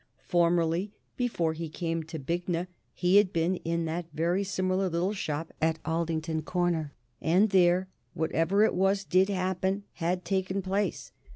[0.23, 5.53] Formerly, before he came to Bignor, he had been in that very similar little shop
[5.61, 11.11] at Aldington Corner, and there whatever it was did happen had taken place.